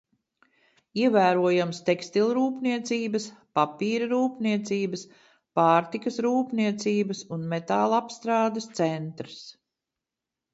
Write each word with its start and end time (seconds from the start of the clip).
Ievērojams 0.99 1.81
tekstilrūpniecības, 1.89 3.27
papīra 3.59 4.07
rūpniecības, 4.13 5.03
pārtikas 5.61 6.17
rūpniecības 6.27 7.21
un 7.39 7.45
metālapstrādes 7.53 8.69
centrs. 8.81 9.37